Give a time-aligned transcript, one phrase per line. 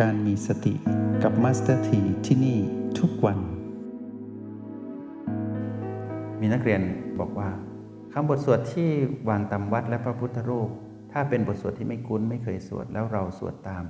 [0.00, 0.74] การมีสติ
[1.22, 2.58] กับมาสเตอร์ทีที่นี่
[2.98, 3.38] ทุกวัน
[6.40, 6.80] มีนักเรียน
[7.20, 7.50] บอกว่า
[8.12, 8.88] คำบทสวดที่
[9.28, 10.68] วางตามวัดและพระพุทธรูป
[11.12, 13.84] ถ้าเป็นบทสวดที่ไม่คุ้นไม่เคยสวดแล้วเราสวดตาม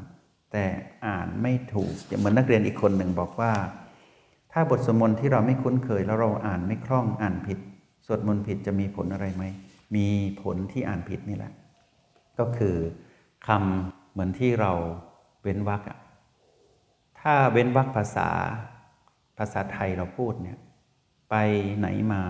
[0.52, 0.64] แต่
[1.06, 3.52] อ่านไม่ถูกเหมือนนักเรียนอีกคนหนึ่งบอกว่า
[4.52, 7.58] ถ้าบทสวดมนต์ที่เราไม่คุ้นเคยแล้วเราอ่านไม่คล่องอ่านผิด
[8.06, 9.44] สวดมนต์ผิดจะมีผลอะไรไหม
[9.96, 10.06] มี
[10.42, 11.52] ผลที่อ่านผิดนี่แหละ
[12.38, 12.76] ก็คือ
[13.46, 14.72] คำเหมือนที่เรา
[15.42, 15.98] เว้นวรรคอะ
[17.20, 18.28] ถ้าเว้นวรรคภาษา
[19.38, 20.58] ภาษาไทยเราพูดเนี่ย
[21.30, 21.34] ไป
[21.78, 22.22] ไหนมา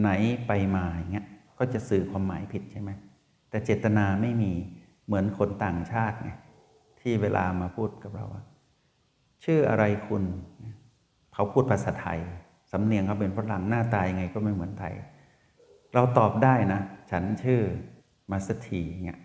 [0.00, 0.10] ไหน
[0.46, 1.26] ไปมาอย่างเงี้ย
[1.58, 2.90] ก็จะสื่อความหมายผิดใช่ไหม
[3.50, 4.52] แต่เจตนาไม่มี
[5.06, 6.30] เหมือนคนต่างชาติไง
[7.00, 8.42] ที่เวลามาพูดกับเราว่า
[9.44, 10.24] ชื่ออะไรคุณ
[11.34, 12.20] เขาพูดภาษาไทย
[12.72, 14.94] สำเนียงเขาเป็นฝรั่งหน้าตายยังไงก็ไม่เหมือนไทย
[15.94, 17.60] เราตอบได้นะ ฉันชื่อ
[18.30, 19.20] มาสถีเงี้ย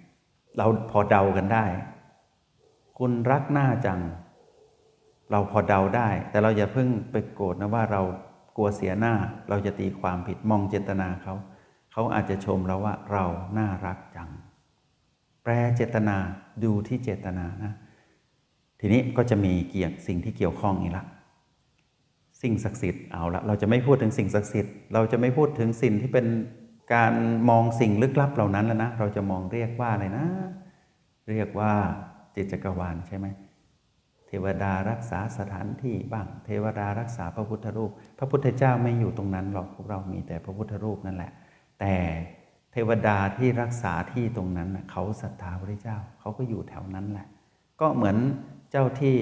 [0.58, 1.66] เราพอเดากันได้
[2.98, 4.02] คุณรักหน้าจัง
[5.32, 8.02] เราพอเดาได้ แต่เราอย่าเพิ่งไปโกรธนะว่าเรา
[8.56, 9.14] กลัวเสียหน้า
[9.50, 11.36] เราจะตีความผิดมองเจตนาเขา
[11.92, 13.26] เขาอาจจะชมเราว่าเรา
[13.58, 14.30] น่ารักจัง
[15.44, 16.18] แปลเจตนา
[16.64, 17.74] ดูที่เจตนานะ
[18.80, 21.06] ทีนี้ก็จะมีเกี่ยวสิ่งที่เกี่ยวข้องอีกละ
[22.42, 26.26] สิ่งศักดิ์สิทธิ์เอาละเราจะไม่พูดถึงสิ่งศักดิ์สิทธิ์ เราจะไม่พูดถึงสิ่งที่เป็น
[26.94, 27.14] การ
[27.50, 30.26] มองสิ่งลึกลับเหล่านั้นแล้วนะ เราจะมองเรียกว่าอะไรนะ
[31.30, 31.74] เรียกว่า
[32.36, 33.28] จิตจักรวาลใช่ไหม
[34.28, 41.32] เทวดารักษาสถานที่บ้าง เทวดารักษาพระพุทธรูป พระพุทธเจ้าไม่อยู่ตรงนั้นหรอกพวกเรามีแต่พระพุทธรูปนั่นแหละ
[41.80, 41.96] แต่
[42.72, 47.28] เทวดาที่รักษาที่ตรงนั้นเขาศรัทธาพระเจ้าเขาก็อยู่แถวนั้นแหละ
[47.82, 48.18] ก็เหมือน
[48.72, 49.18] เจ้าที่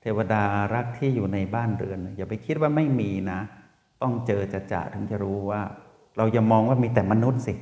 [0.00, 0.42] เทวดา
[0.74, 3.40] รักที่อยู่ในบ้านเรือน อย่าไปคิดว่าไม่มีนะ
[4.02, 5.62] ต้องเจอจะจะถึงจะรู้ว่า
[6.16, 7.54] เราจะมองว่ามีแต่มนุษย์สิ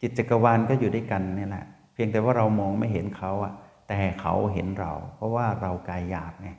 [0.00, 3.52] จิตจักรวาลก็อยู่ด้วยกันนี่แหละ เพียงแต่ว่าเรามองไม่เห็นเขาอะ
[3.88, 6.50] แต่เขาเห็นเรา เพราะว่าเรากายหยาบไง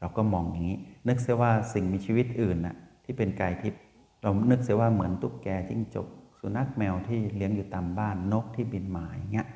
[0.00, 0.78] เราก็มองอย่างนี้
[1.08, 3.80] นึกเสียว่าสิ่งมีชีวิตอื่นน่ะที่เป็นกายทิพย์
[4.22, 6.06] เรานึกเสียว่าเหมือนตุ๊กแกจิ้งจก
[6.38, 9.46] สุนัขแมวที่เลี้ยงอยู่ตามบ้านนกที่บินมาอย่างเงี้ย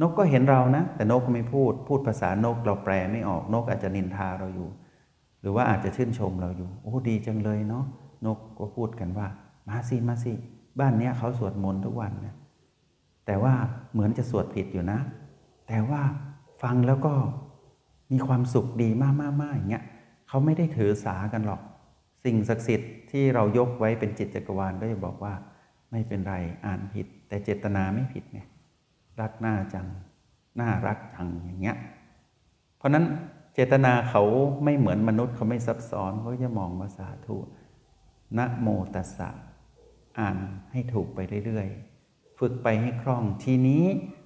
[0.00, 4.68] นกก็เห็นเรานะ แต่นกก็ไม่พูด พูดภาษานกเราแปลไม่ออกนกอาจจะนินทาเราอยู่
[5.40, 7.84] หรือว่าอาจจะชื่นชมเราอยู่ โอ้ดีจังเลยเนาะ
[8.26, 9.26] นกก็พูดกันว่า
[9.68, 10.32] มาสิมาสิ
[10.80, 12.34] บ้านเนี้ยเขาสวดมนต์ทุกวันนะ
[13.26, 13.54] แต่ว่า
[13.92, 14.98] เหมือนจะสวดผิดอยู่นะ
[15.68, 16.00] แต่ว่า
[16.62, 17.12] ฟังแล้วก็
[18.12, 19.84] มีความสุขดีมากๆๆอย่างเงี้ย
[20.28, 21.60] เขาไม่ได้ถือสากันหรอก
[22.24, 25.34] สิ่งศักดิ์สิทธิ์ที่เรายกไว้เป็นจิตจักรวาลก็จะบอกว่า
[25.90, 26.34] ไม่เป็นไร
[26.66, 28.40] อ่านผิด แต่เจตนาไม่ผิดไง
[29.20, 29.86] รักหน้าจัง
[30.60, 31.76] น่ารักจังอย่างเงี้ย
[32.76, 33.04] เพราะนั้น
[33.54, 34.22] เจตนาเขา
[34.64, 37.36] ไม่เหมือนมนุษย์เขาไม่ซับซ้อนเขาจะมองภาษาทู
[38.38, 39.30] นะโมตัสสะ
[40.18, 40.36] อ่าน
[40.72, 43.84] ให้ถูกไปเรื่อยๆ ฝึกไปให้คล่องทีนี้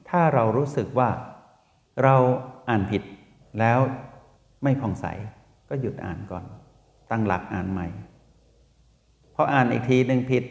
[0.09, 1.09] ถ้าเรารู้สึกว่า
[2.03, 2.17] เรา
[2.69, 3.03] อ่านผิด
[3.59, 3.79] แล้ว
[4.63, 5.07] ไม่ผ่องใส
[5.69, 6.45] ก็หยุดอ่านก่อน
[7.11, 7.89] ตั้งหลักอ่านใหม่
[9.35, 10.45] พออ่านอีกทีหนึ่งผิด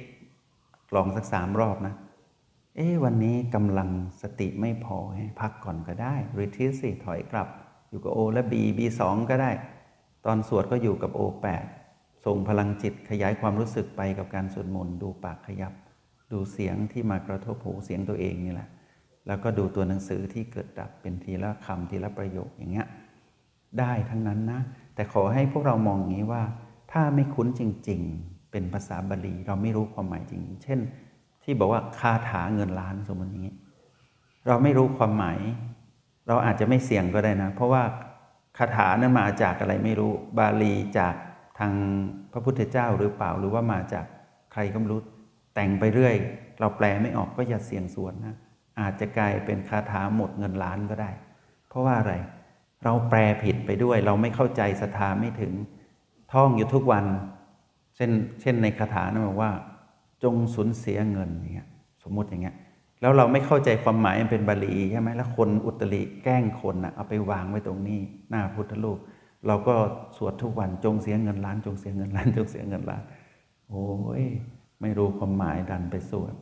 [0.96, 1.96] ลองสักสามรอบนะ
[2.76, 3.90] เอ๊วันนี้กำลัง
[4.22, 7.48] สติไม่พอให้พักก่อนก็ได้รีทิสสิถอยกลับ
[7.90, 9.52] อยู่กับโอและบีบีสองก็ได้
[10.26, 11.66] ตอนสวดก็อยู่กับโอแปด
[12.26, 15.74] ส่งพลังจิตขยายความรู้สึกไปกับการสวดมนต์ดูปากขยับ
[16.32, 18.70] ดูเสียงที่มากระทบหูเสียงตัวเองนี่แหละ
[19.28, 22.88] แล้วก็ดูตัวหนังสือที่เกิดดับเป็นทีละคำทีละประโยคอย่างเงี้ย
[23.80, 24.62] ได้ทั้งนั้นนะ
[24.96, 26.44] แต่ขอให้พวกเรามองอย่างนี้ว่า
[26.92, 30.80] ถ้าไม่คุ้นจริง ๆ เป็นภาษาบาลีเราไม่รู้ความหมายจริง เช่น
[31.44, 33.56] ที่บอกว่าคาถาเงินล้านสมมติอย่างนี้
[34.48, 35.40] เราไม่รู้ความหมาย
[36.28, 37.84] เราอาจจะไม่เสี่ยงก็ได้นะ เพราะว่า
[38.58, 41.16] คาถานั้นมาจากอะไรไม่รู้บาลีจาก
[41.60, 41.74] ทาง
[42.32, 44.06] พระพุทธเจ้าหรือเปล่าหรือว่ามาจาก
[44.54, 45.00] ใครก็ไม่รู้
[45.56, 46.16] แต่งไปเรื่อย
[46.60, 48.36] เราแปลไม่ออกก็อย่าเสี่ยงส่วนนะ
[48.82, 51.12] อาจจะกลายเป็นคาถาหมดเงินล้านก็ได้
[51.70, 52.14] เพราะว่าอะไร
[52.84, 55.54] เราแปลผิดไปด้วย เราไม่เข้าใจศรัทธาไม่ถึง
[56.34, 57.06] ท่องอยู่ทุกวัน
[57.96, 58.12] เช่น
[58.42, 59.52] เช่นในคาถานะบอกว่า
[60.24, 61.70] จงสูญเสียเงินอย่างเงี้ย
[62.04, 62.56] สมมุติอย่างเงี้ย
[63.02, 68.00] แล้วเราไม่เข้าใจความหมายมันเป็นบาลีใช่ไหมแล้วคนอุตริแกล้งคนนะเอาไปวางไว้ตรงนี้
[68.30, 68.98] หน้าพุทธรูป
[69.48, 69.76] เราก็
[70.18, 73.04] สวดทุกวันจงเสียเงินล้าน จงเสียเงินล้าน จงเสียเงินล้าน
[73.70, 73.88] โอ้
[74.22, 74.24] ย
[74.82, 76.34] ไม่รู้ความหมายดันไปสวด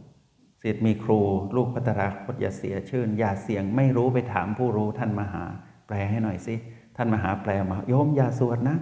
[0.63, 1.19] สิทธิ์มีครู
[1.55, 5.43] ลูกพัตราคตอย่าเสียชื่น อย่าเสียงไม่รู้ไปถามผู้รู้ท่านมหา
[5.87, 6.55] แปลให้หน่อยสิ
[6.95, 8.77] ท่านมหาแปลมาโยมอย่าสวดนะ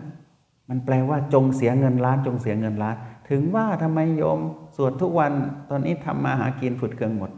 [0.69, 2.95] มันแปลว่าจงเสียเงินล้านจงเสียเงินล้าน
[3.29, 4.39] ถึงว่าทำไมโยม
[4.75, 5.33] สวดทุกวัน
[5.69, 7.31] ตอนนี้ทำมาหากินฝุดเคืองหมด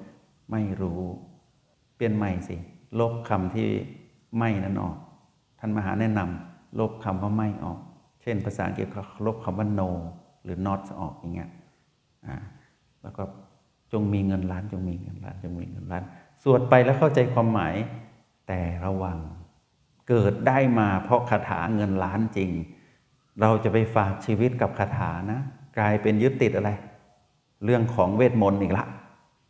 [0.51, 1.01] ไม่รู้
[1.95, 2.55] เปลี่ยนใหม่สิ
[2.99, 3.69] ลบคำที่
[4.37, 4.95] ไม่นั้นออก
[5.59, 7.79] ท่านมหาแนะนำลบคำว่าไม่ออก
[8.21, 8.87] เช่น ภาษาอังกฤษ
[9.25, 9.89] ลบคำว่า no
[10.43, 11.49] หรือ not ออกอย่างเงี้ย
[12.25, 12.35] อ่า
[13.03, 13.23] แล้วก็
[13.93, 16.03] จงมีเงินล้านจงมีเงินล้านจงมีเงินล้าน
[16.43, 17.75] สวดไปแล้วเข้าใจความหมาย
[18.47, 19.19] แต่ระวัง
[20.09, 22.51] เกิดได้มาเพราะคาถาเงินล้านจริง
[23.41, 25.39] เราจะไปฝากชีวิตกับคาถานะ
[25.77, 26.71] กลายเป็นยึดติดอะไร
[27.65, 28.85] เรื่องของเวทมนต์อีกละ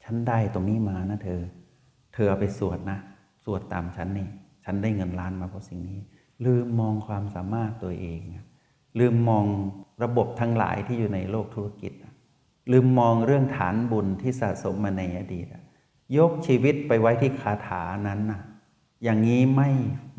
[0.03, 1.41] ฉันได้ตรงนี้มานะเธอ
[2.13, 2.99] เธอเอาไปสวดนะ
[3.43, 4.27] สวดตามฉันนี่
[4.63, 5.99] ฉันได้เงินล้านมาเพราะสิ่งนี้
[6.45, 8.19] ลืมมองความสามารถตัวเอง
[8.99, 9.45] ลืมมอง
[10.03, 11.91] ระบบทั้งหลายที่อยู่ในโลกธุรกิจ
[12.71, 15.47] ลืมมองเรื่องฐานบุญที่สะสมมาในอดีต
[16.17, 18.41] ยกชีวิตไปไว้ที่คาถานั้นนะ
[19.03, 19.69] อย่างนี้ไม่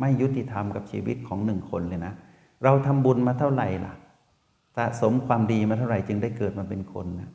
[0.00, 2.14] ไม่ยุติธรรมกับชีวิตของหนึ่งคนเลยนะ
[2.64, 3.94] เราทำบุญมาเท่าไหร่ล่ะ
[4.76, 7.30] สะสมความดีมาเท่าไหร่จึงได้เกิดมาเป็นคนนะ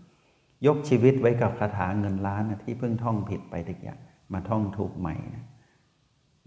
[0.65, 3.93] ยกชีวิตไว้กับคาถาเงินล้านนะที่เพิ่งท่องผิดไปตะกี้
[4.33, 5.43] มาท่องถูกใหม่นะ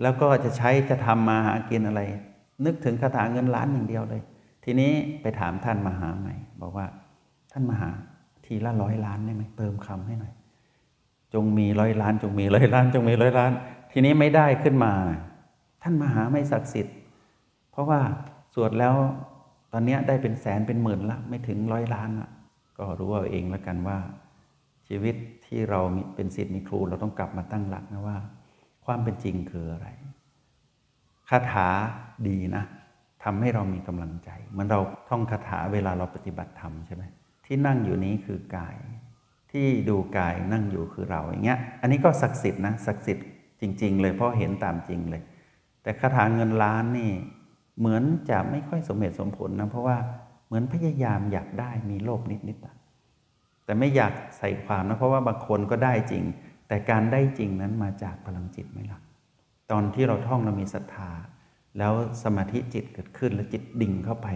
[0.03, 2.03] แล้วก็จะใช้จะทำมาหากินอะไร
[2.65, 4.23] นึกถึงคาถาเงินล้านอย่างเดียวเลย
[4.65, 4.93] ทีนี้
[5.23, 6.87] ไปถามท่านมหาใหม่ บอกว่า
[7.53, 7.91] ท่านมหา
[8.49, 10.33] ทีละร้อยล้านได้ไหมเติมคำให้หน่อย
[11.35, 13.53] จงมีร้อยล้าน จงมีร้อยล้าน จงมีร้อยล้าน
[13.93, 14.93] ทีนี้ไม่ได้ขึ้นมา
[15.83, 16.97] ท่านมหาไม่ศักดิ์สิทธิ์
[17.71, 18.01] เพราะว่า
[18.55, 18.95] สวดแล้ว
[19.73, 22.29] ตอนนี้ได้เป็นแสนเป็นหมื่นละ ไม่ถึงร้อยล้านละ
[22.79, 23.99] ก็รู้เอาเองแล้วกันว่า
[24.89, 25.17] ชีวิต
[25.47, 25.81] ที่เรา
[26.15, 28.19] เป็นศิษย์มีครู เราต้องกลับมาตั้งหลักนะว่า
[28.85, 29.87] ความเป็นจริงคืออะไร
[31.29, 31.69] คาถา
[32.29, 32.65] ดีนะ
[33.25, 37.05] ทำให้เรามีกำลังใจเหมือนเราท่องคาถาเวลาเราปฏิบัติธรรมใช่ไหม
[37.49, 38.77] ที่นั่งอยู่นี้คือกาย
[39.53, 43.27] ที่ดูกายนั่งอยู่คือเราอย่างเงี้ย อันนี้ก็ศักดิ์สิทธิ์นะศักดิ์สิทธิ์
[43.61, 45.23] จริง ๆ เลยเพราะเห็นตามจริงเลย
[45.83, 47.13] แต่คาถาเงินล้านนี่
[47.79, 49.99] เหมือนจะไม่ค่อยสมเหตุสมผลนะเพราะว่า
[50.47, 56.25] เหมือนพยายามอยากได้มีโลภนิดๆแต่ไม่อยากใส่ความนะเพราะว่าบางคนก็ได้จริง
[56.69, 59.01] แต่การได้จริงนั้นมาจากพลังจิตไหมล่ะ
[59.71, 61.11] ตอนที่เราท่องเรามีศรัทธา
[61.79, 61.93] แล้ว
[62.23, 64.29] สมาธิจิตเกิดขึ้นแล้วจิตดิ่งเข้าไป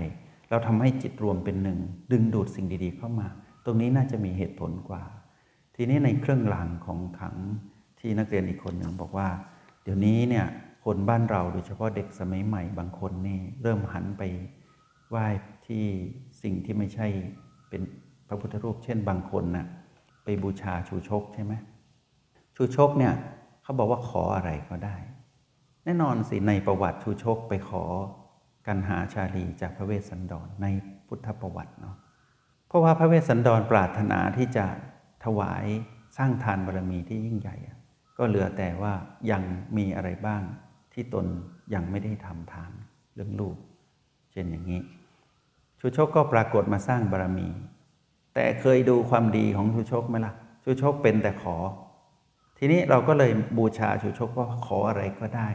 [0.52, 1.78] เราทำให้จิตรวมเป็นหนึ่ง
[2.12, 3.28] ดึงดูดสิ่งดีๆเข้ามา
[3.64, 5.02] ตรงนี้น่าจะมีเหตุผลกว่า
[5.76, 7.36] ทีนี้ในเครื่องรางของขัง
[8.00, 9.28] ที่นักเรียนอีกคนหนึ่งบอกว่า
[9.82, 10.46] เดี๋ยวนี้เนี่ย
[10.84, 14.22] คนบ้านเราโดยเฉพาะเด็กสมัยใหม่บางคนนี่เริ่มหันไป
[15.10, 15.26] ไหว้
[15.66, 15.84] ที่
[16.42, 17.06] สิ่งที่ไม่ใช่
[17.68, 17.82] เป็น
[18.28, 19.66] พระพุทธรูป เช่นบางคนนะ่ะ
[20.24, 21.54] ไปบูชาชูชกใช่ไหม
[22.56, 23.14] ชูชกเนี่ย
[23.62, 24.96] เขาบอกว่าขออะไรก็ได้
[25.84, 27.84] แน่นอนสิในประวัติชูชกไปขอ
[28.66, 30.66] กันหาชาลีจากพระเวสสันดรใน
[31.06, 31.96] พุทธประวัติเนาะ
[32.68, 34.66] เพราะว่าพระเวสสันดรปรารถนาที่จะ
[35.24, 35.64] ถวาย
[36.18, 37.56] สร้างทานบารมีที่ยิ่งใหญ่
[38.18, 38.92] ก็เหลือแต่ว่า
[39.30, 39.42] ยัง
[39.76, 40.42] มีอะไรบ้าง
[40.92, 41.26] ที่ตน
[41.74, 42.72] ยังไม่ได้ทำทาน
[43.14, 43.56] เรื่องลูก
[44.32, 44.80] เช่นอย่างนี้
[45.80, 47.48] ชูชกก็ปรากฏมาสร้างบารมี
[48.34, 50.34] แต่เคยดูความดีของชูชกไหมล่ะ
[50.64, 51.56] ชูชกเป็นแต่ขอ
[52.58, 55.48] ทีนี้เราก็เลยบูชาชูชกว่าขออะไรก็ได้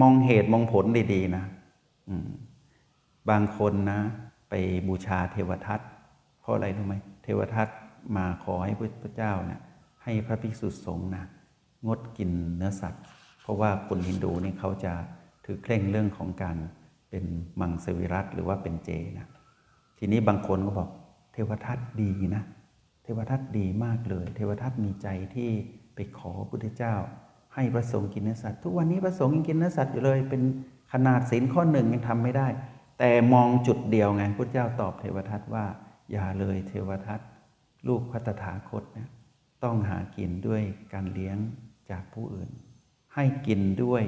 [0.00, 1.44] มองเหตุมองผลดีๆนะ
[3.30, 4.00] บางคนนะ
[4.50, 4.54] ไป
[4.88, 5.80] บูชาเทวทัต
[6.40, 7.68] เพราะอะไรรู้ไหมเทวทัต
[8.16, 8.72] มาขอให้
[9.02, 9.60] พระเจ้าเนะี่ย
[10.04, 11.24] ให้พระภิกษุสงฆ์นะ
[11.86, 13.02] งดกินเนื้อสัตว์
[13.42, 14.92] เพราะว่าคนฮินดูนี่เขาจะ
[15.44, 16.56] ถือเคร่งเรื่องของการ
[17.10, 17.24] เป็น
[17.60, 19.28] มังสวิรัตหรือว่าเป็นเจนะ
[19.98, 20.90] ทีนี้บางคนก็บอก
[21.32, 22.44] เทวทัตดีนะ
[23.02, 25.50] เทวทัตดีมากเลย เทวทัตมีใจที่
[25.94, 26.94] ไปขอพระพุทธเจ้า
[27.54, 30.42] ให้พระสงฆ์กินเนื้อสัตว์ ทุกวันนี้พระสงฆ์ยังกินเนื้อสัตว์อยู่เลยเป็น
[30.96, 32.48] ขนาดศีลข้อหนึ่งยังทำไม่ได้
[32.98, 35.64] แต่มองจุดเดียวไงพระเจ้าตอบเทวทัตว่า
[36.12, 37.20] อย่าเลยเทวทัต
[37.88, 39.10] ลูกพัตถาคตนะ
[39.64, 41.38] ต้องหากินด้วยการเลี้ยง
[41.90, 42.50] จากผู้อื่น
[43.14, 44.02] ให้กินด้วย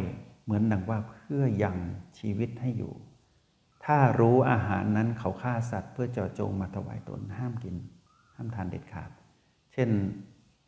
[0.45, 1.77] เหมือนดังว่าเพื่อยัง
[2.19, 2.93] ชีวิตให้อยู่
[3.85, 7.77] ถ้ารู้อาหารนั้นเขาฆ่าสัตว์ เพื่อเจาะจงมาถวายตนห้ามกิน
[8.35, 9.11] ห้ามทานเด็ดขาด
[9.73, 9.91] เช่น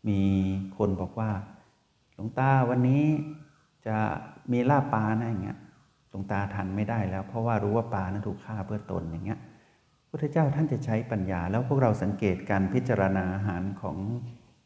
[0.08, 0.20] มี
[0.76, 1.30] คนบอกว่า
[2.14, 3.04] หลวงตาวันนี้
[3.86, 3.96] จะ
[4.52, 5.58] มีลาบปลานะอย่างเงี้ย
[6.10, 9.40] หลวงตาทานไม่ได้แล้ว เพราะว่ารู้ว่าปลานั้นถูกฆ่าเพื่อตนอย่างเงี้ย
[10.10, 13.96] พุทธเจ้าท่านจะใช้ปัญญา แล้วพวกเราสังเกตการพิจารณาอาหารของ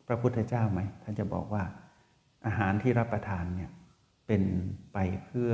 [0.06, 1.62] พระพุทธเจ้าไหมท่านจะบอกว่า
[2.46, 3.70] อาหารที่รับประทานเนี่ย
[4.26, 4.42] เป็น
[4.92, 5.52] ไปเพื่อ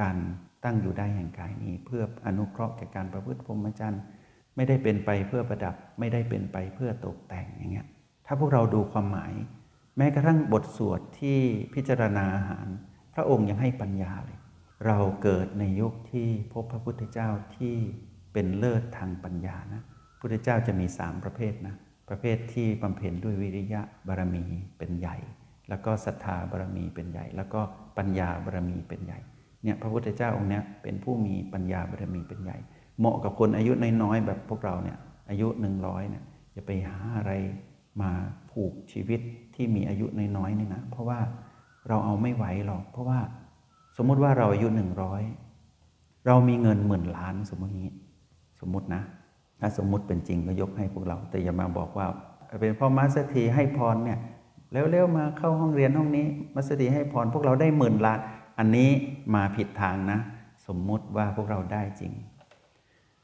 [0.00, 0.16] การ
[0.64, 4.02] ตั้งอยู่ได้แห่งกายนี้ เพื่ออนุเคราะห์แก่การประพฤติพรหมจรรย์
[4.56, 7.86] ไม่ได้เป็นไปเพื่อประดับ ไม่ได้เป็นไปเพื่อตกแต่งอย่างเงี้ย
[8.26, 9.32] ถ้าพวกเราดูความหมาย
[9.96, 11.38] แม้กระทั่งบทสวดที่
[11.74, 12.66] พิจารณาอาหาร
[13.14, 14.38] พระองค์ยังให้ปัญญาเลย
[14.86, 17.74] เราเกิดในยุคที่พบพระพุทธเจ้าที่
[18.32, 19.82] เป็นเลิศทางปัญญานะ
[20.20, 21.74] พุทธเจ้าจะมีสามประเภทนะ
[22.08, 24.44] ประเภทที่บำเพ็ญด้วยวิริยะบารมี
[24.78, 25.16] เป็นใหญ่
[25.68, 27.60] แล้วก็ศรัทธาบารมีเป็นใหญ่ แล้วก็
[27.98, 29.18] ปัญญาบารมีเป็นใหญ่
[29.62, 32.58] เนี่ยพระพุทธเจ้าองค์นี้เป็นผู้มีปัญญาบารมีเป็นใหญ่
[32.98, 33.72] เหมาะกับคนอายุ
[34.02, 34.98] น้อยๆแบบพวกเราเนี่ย
[35.30, 37.32] อายุหนึ่งร้อยเนี่ยจะไปหาอะไร
[38.02, 38.10] มา
[38.50, 39.20] ผูกชีวิต
[39.54, 40.06] ที่มีอายุ
[40.36, 41.18] น้อยๆนี่นะเพราะว่า
[41.88, 43.20] เราเอาไม่ไหวหรอกเพราะว่า
[44.02, 45.22] มมุติว่าเราอายุหนึ่งร้อย
[46.26, 47.90] เรามีเงินหมื่นล้านสมมตินี้
[48.60, 49.02] สมมตินะ
[49.60, 52.06] ถ้าสมมุติเป็นจริงก็ยกให้พวกเรา แต่อย่ามาบอกว่า
[52.60, 54.18] เป็นพ่อมาสเตีให้พรเนี่ย
[54.72, 58.18] เร็วๆมาเข้าห้องเรียนห้องนี้มัสตีให้พรพวกเราได้หมื่นล้าน
[58.58, 58.88] อันนี้
[59.34, 60.18] มาผิดทางนะ
[60.66, 62.12] สมมุติว่าพวกเราได้จริง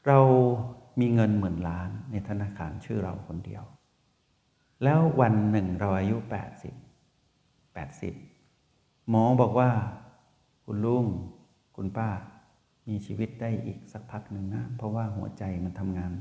[0.07, 0.19] เรา
[0.99, 3.63] มีเงินหมื่นล้านในธนาคารชื่อเราคนเดียว
[4.83, 6.17] แล้ววันหนึ่งเราอายุ
[7.03, 9.69] 80 80 หมอบอกว่า
[10.69, 11.05] คุณลุง
[11.75, 12.09] คุณป้า
[12.87, 16.11] มีชีวิตได้อีกสักพักหนึ่งนะ เพราะว่าหัวใจมันทำงาน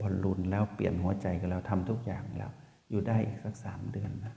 [0.00, 2.50] บอลลูนแล้วเปลี่ยนหัวใจกันแล้วทำทุกอย่างแล้ว
[2.90, 4.34] อยู่ได้อีกสักสามเดือนนะ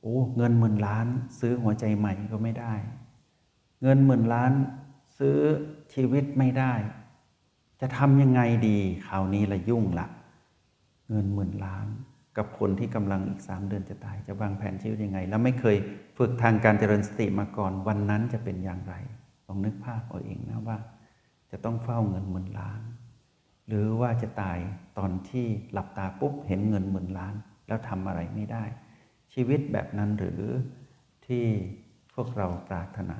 [0.00, 1.06] โอ้เงินหมื่นล้าน
[1.40, 2.74] ซื้อหัวใจใหม่ก็ไม่ได้
[3.82, 4.52] เงินหมื่นล้าน
[5.18, 5.36] ซื้อ
[5.94, 6.72] ชีวิตไม่ได้
[7.80, 10.06] จะทำยังไงดีคราวนี้ละยุ่งละ
[11.10, 11.86] เงินหมื่นล้าน
[12.36, 15.76] กับคนที่กำลังอีกสามเดือนจะตาย จะวางแผนชีวิตยังไง แล้วไม่เคย
[16.18, 18.94] ฝึกทางการเจริญสติมาก่อนวันนั้นจะเป็นอย่างไร
[19.46, 20.78] ลองนึกภาพเอาเองนะว่า
[21.50, 22.80] จะต้องเฝ้าเงินหมื่นล้าน
[23.68, 24.58] หรือว่าจะตาย
[24.98, 27.34] ตอนที่หลับตาปุ๊บเห็นเงินหมื่นล้าน
[27.66, 28.64] แล้วทำอะไรไม่ได้
[29.34, 30.40] ชีวิตแบบนั้นหรือ
[31.26, 31.44] ที่
[32.14, 33.18] พวกเราปรารถนา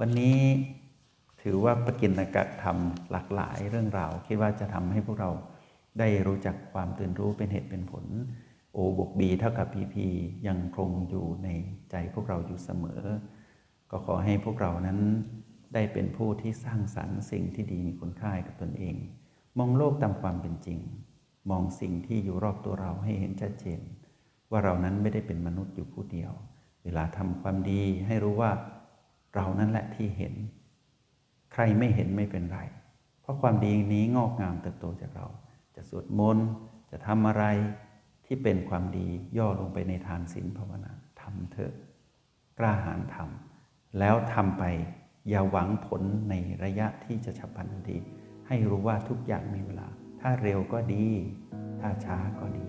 [0.00, 0.38] วันนี้
[1.42, 5.30] ถือว่าประกินกะทำหลากหลายเรื่องราวคิดว่าจะทำให้พวกเรา
[5.98, 8.04] ได้รู้จักความตื่นรู้เป็นเหตุเป็นผล
[8.72, 10.06] โอบวกบีเท่ากับพีพี
[10.46, 11.48] ยังคงอยู่ใน
[11.90, 13.02] ใจพวกเราอยู่เสมอ
[13.90, 14.98] ก็ขอให้พวกเรานั้น
[15.74, 18.96] ได้เป็นผู้ที่สร้างสรรค์สิ่งที่ดีมีคุณค่ากับตนเอง
[19.58, 20.78] มองโลกตามความเป็นจริง
[21.50, 23.80] มองสิ่งที่อยู่รอบตัวเราให้เห็นชัดเจน
[24.50, 26.32] ว่าเรานั้นไม่ได้เป็นมนุษย์อยู่ผู้เดียว
[26.84, 28.52] เวลาทำความดีให้รู้ว่า
[29.34, 30.34] เรานั่นแหละที่เห็น
[31.52, 32.60] ใครไม่เห็นไม่เป็นไร
[33.20, 35.26] เพราะความดีนี้งอกงามเติบโตจากเรา
[35.80, 36.48] จะสวดมนต์
[36.90, 37.44] จะทำอะไร
[38.26, 39.08] ที่เป็นความดี
[39.38, 41.72] ย่อลงไปในทานศีลภาวนาทำเถอะ
[42.58, 44.64] กล้าหาญทำแล้วทำไป
[45.28, 47.98] อย่าหวังผลในระยะที่จะฉับพลันทันที
[48.48, 49.88] ให้รู้ว่าทุกอย่างมีเวลา
[50.20, 51.06] ถ้าเร็วก็ดี
[51.80, 52.66] ถ้าช้าก็ดี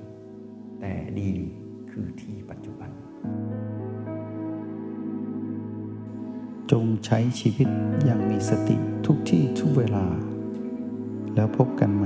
[0.80, 1.32] แต่ดี
[1.92, 2.92] คือที่ปัจจุบัน
[6.72, 7.70] จงใช้ชีวิต
[8.06, 8.76] อย่างมีสติ
[9.06, 10.06] ทุกที่ทุกเวลา
[11.36, 12.06] แล้วพบกันไหม